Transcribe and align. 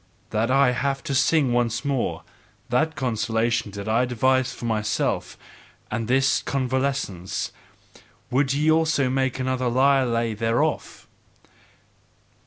That 0.31 0.49
I 0.49 0.71
have 0.71 1.03
to 1.03 1.13
sing 1.13 1.53
once 1.53 1.85
more 1.85 2.23
THAT 2.69 2.95
consolation 2.95 3.69
did 3.69 3.87
I 3.87 4.05
devise 4.05 4.51
for 4.51 4.65
myself, 4.65 5.37
and 5.91 6.07
THIS 6.07 6.41
convalescence: 6.41 7.51
would 8.31 8.51
ye 8.51 8.71
also 8.71 9.11
make 9.11 9.37
another 9.39 9.69
lyre 9.69 10.07
lay 10.07 10.33
thereof?" 10.33 11.05